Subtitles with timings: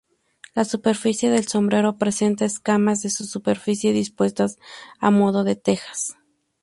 [0.55, 4.55] La superficie del sombrero presenta escamas en su superficie, dispuestas
[4.99, 6.15] a modo de tejas.